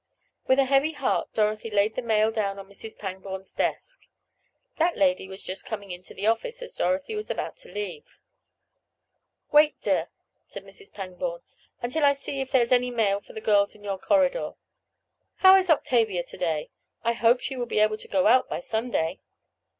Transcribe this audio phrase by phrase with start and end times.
[0.47, 2.97] With a heavy heart Dorothy laid the mail down on Mrs.
[2.97, 4.01] Pangborn's desk.
[4.77, 8.17] That lady was just coming into the office as Dorothy was about to leave.
[9.51, 10.09] "Wait, dear,"
[10.47, 10.91] said Mrs.
[10.91, 11.41] Pangborn,
[11.83, 14.53] "until I see if there is any mail for the girls in your corridor.
[15.35, 16.71] How is Octavia to day?
[17.03, 19.19] I hope she will be able to go out by Sunday.